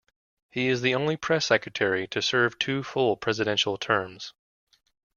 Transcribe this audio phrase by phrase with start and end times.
[0.49, 4.33] He is the only press secretary to serve two full presidential terms.